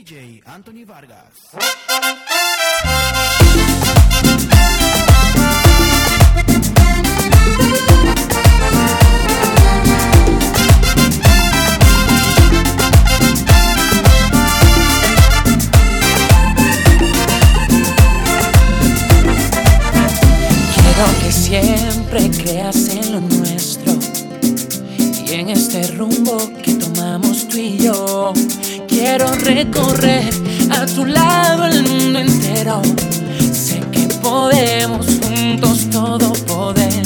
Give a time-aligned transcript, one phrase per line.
[0.00, 1.54] DJ Anthony Vargas.
[29.02, 30.28] Quiero recorrer
[30.70, 32.82] a tu lado el mundo entero.
[33.50, 37.02] Sé que podemos, juntos todo poder.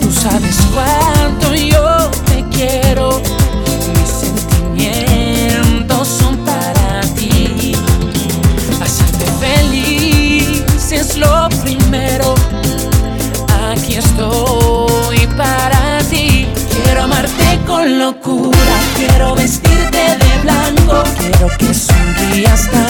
[0.00, 3.20] Tú sabes cuánto yo te quiero.
[3.92, 7.72] Mis sentimientos son para ti.
[8.80, 12.36] Hacerte feliz es lo primero.
[13.68, 16.46] Aquí estoy para ti.
[16.84, 18.59] Quiero amarte con locura
[21.58, 22.89] que sonrías tan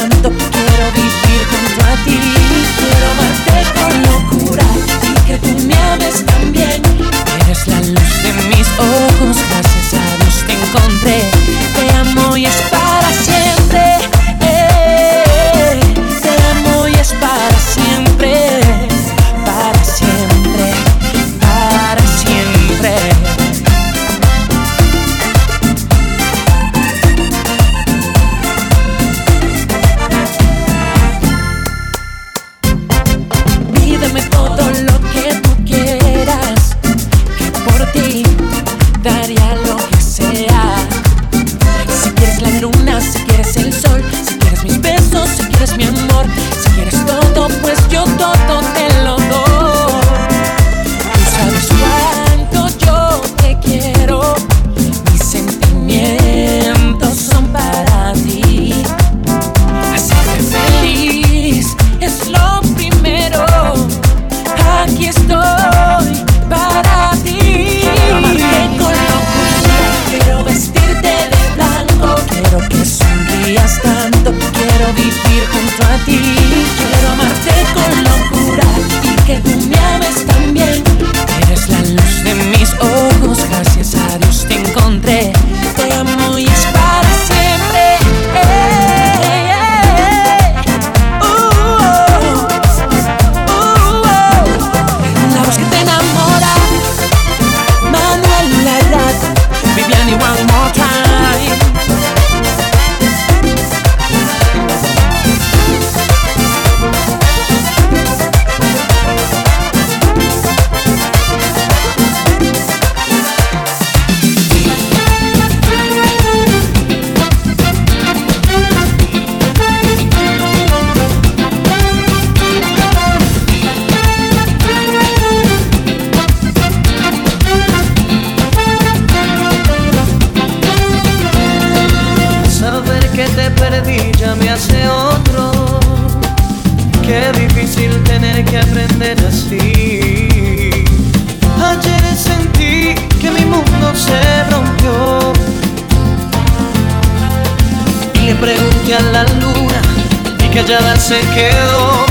[151.00, 152.06] se quedó,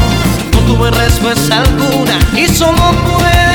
[0.51, 3.48] no tuve respuesta alguna y solo pude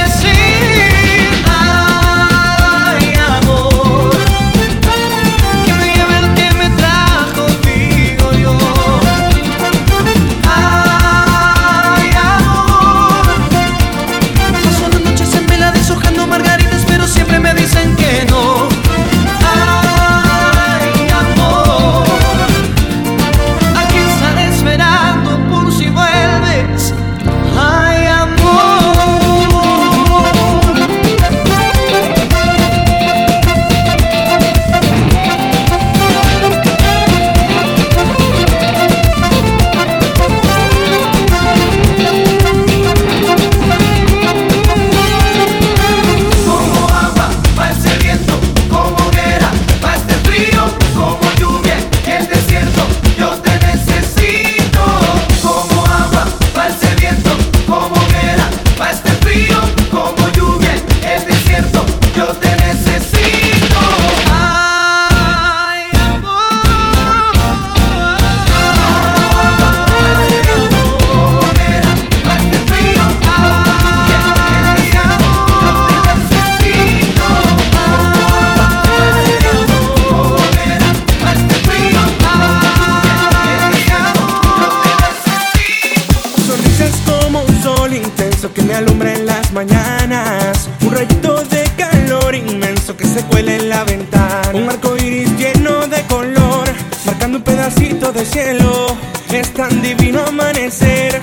[99.69, 101.21] tan divino amanecer,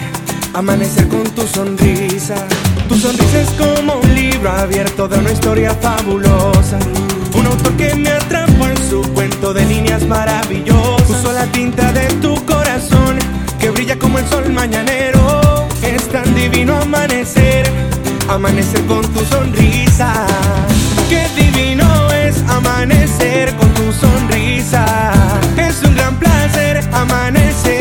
[0.54, 2.36] amanecer con tu sonrisa.
[2.88, 6.80] Tu sonrisa es como un libro abierto de una historia fabulosa.
[7.36, 11.08] Un autor que me atrapó en su cuento de líneas maravillosas.
[11.08, 13.20] Puso la tinta de tu corazón
[13.60, 15.68] que brilla como el sol mañanero.
[15.84, 17.70] Es tan divino amanecer,
[18.28, 20.26] amanecer con tu sonrisa.
[21.10, 24.86] Qué divino es amanecer con tu sonrisa.
[25.58, 27.81] Es un gran placer amanecer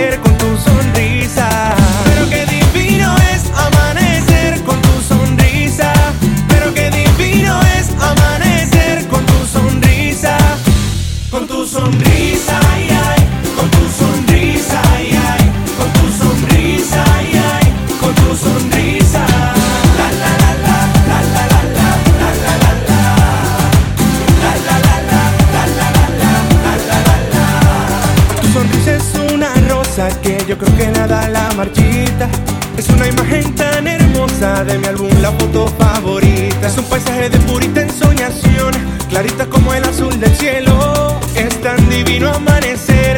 [31.11, 32.29] la marchita.
[32.77, 36.69] Es una imagen tan hermosa de mi álbum, la foto favorita.
[36.69, 38.73] Es un paisaje de purita ensoñación,
[39.09, 41.19] clarita como el azul del cielo.
[41.35, 43.17] Es tan divino amanecer,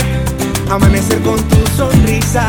[0.70, 2.46] amanecer con tu sonrisa.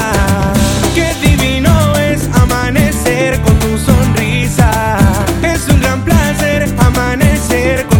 [0.95, 4.97] Qué divino es amanecer con tu sonrisa.
[5.43, 7.92] Es un gran placer amanecer con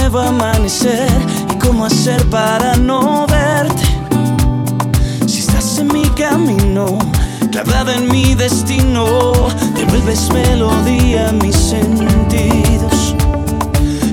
[0.00, 1.08] nuevo amanecer.
[1.52, 3.82] Y cómo hacer para no verte.
[5.26, 6.98] Si estás en mi camino,
[7.50, 9.04] clavada en mi destino,
[9.74, 13.14] devuelves melodía a mis sentidos.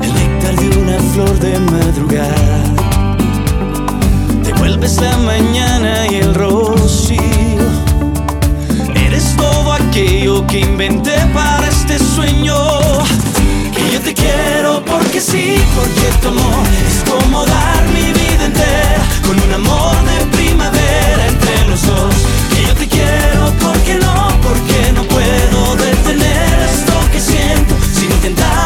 [0.01, 2.59] El néctar de una flor de madrugada.
[4.43, 7.67] Devuelves la mañana y el rocío.
[8.95, 12.86] Eres todo aquello que inventé para este sueño.
[13.97, 19.41] Yo te quiero porque sí, porque tu amor es como dar mi vida entera con
[19.41, 22.13] un amor de primavera entre los dos.
[22.53, 28.56] Que yo te quiero porque no, porque no puedo detener esto que siento sin intentar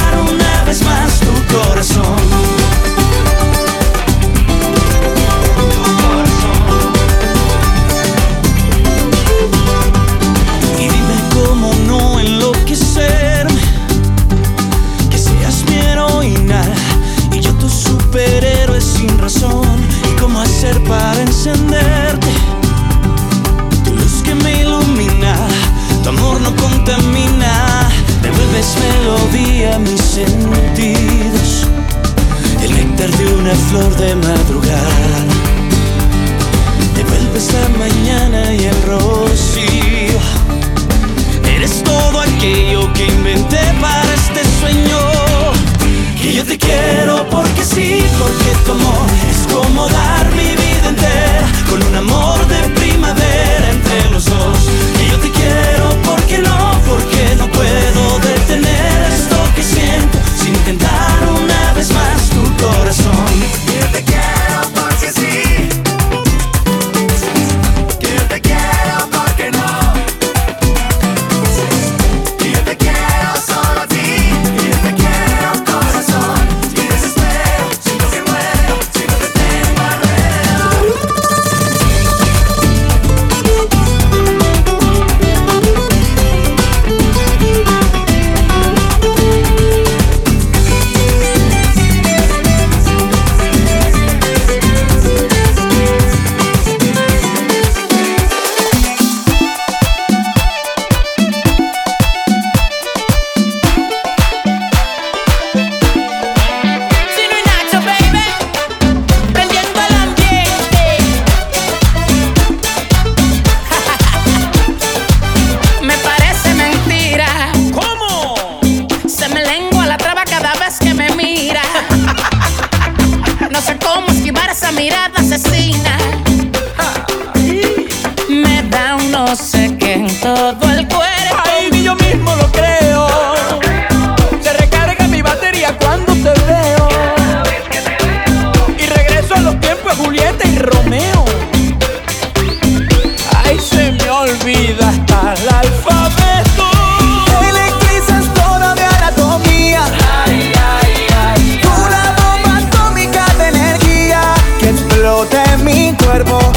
[155.02, 156.51] brote mi cuerpo.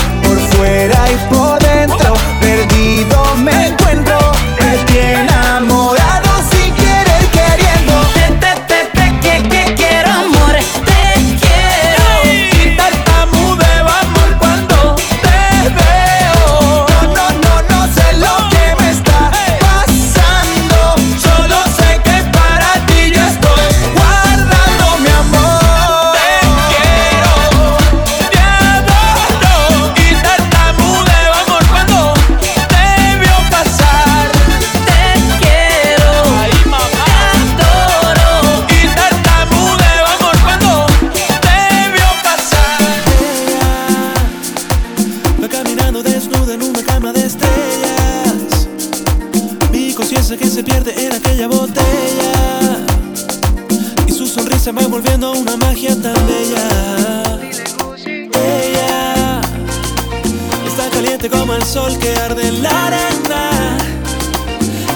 [61.65, 63.79] sol que arde en la arena.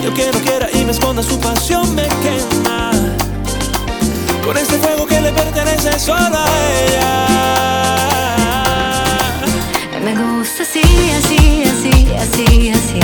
[0.02, 2.90] Yo que no quiera y me esconda su pasión me quema.
[4.44, 6.46] Con este fuego que le pertenece solo a
[6.84, 7.26] ella.
[10.04, 10.82] Me gusta así,
[11.18, 13.00] así, así, así, así.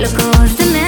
[0.00, 0.85] Loco de